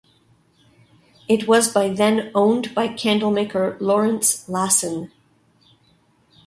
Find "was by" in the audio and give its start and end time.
1.47-1.89